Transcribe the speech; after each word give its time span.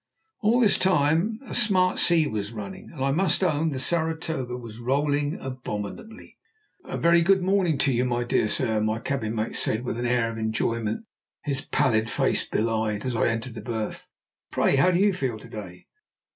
All 0.39 0.59
this 0.59 0.79
time 0.79 1.37
a 1.45 1.53
smart 1.53 1.99
sea 1.99 2.25
was 2.25 2.53
running, 2.53 2.89
and, 2.91 3.05
I 3.05 3.11
must 3.11 3.43
own, 3.43 3.69
the 3.69 3.79
Saratoga 3.79 4.57
was 4.57 4.79
rolling 4.79 5.39
abominably. 5.39 6.39
"A 6.85 6.97
very 6.97 7.21
good 7.21 7.43
morning 7.43 7.77
to 7.77 7.91
you, 7.91 8.03
my 8.03 8.23
dear 8.23 8.47
sir," 8.47 8.81
my 8.81 8.97
cabin 8.97 9.35
mate 9.35 9.55
said, 9.55 9.85
with 9.85 9.99
an 9.99 10.07
air 10.07 10.31
of 10.31 10.39
enjoyment 10.39 11.05
his 11.43 11.61
pallid 11.61 12.09
face 12.09 12.43
belied, 12.43 13.05
as 13.05 13.15
I 13.15 13.27
entered 13.27 13.53
the 13.53 13.61
berth. 13.61 14.09
"Pray 14.49 14.75
how 14.75 14.89
do 14.89 14.97
you 14.97 15.13
feel 15.13 15.37
to 15.37 15.47
day?" 15.47 15.85